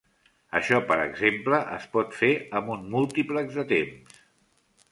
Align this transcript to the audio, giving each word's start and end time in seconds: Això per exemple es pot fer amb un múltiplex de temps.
Això 0.59 0.79
per 0.91 0.95
exemple 1.01 1.59
es 1.75 1.85
pot 1.97 2.17
fer 2.21 2.31
amb 2.61 2.73
un 2.77 2.89
múltiplex 2.95 3.61
de 3.61 3.69
temps. 3.77 4.21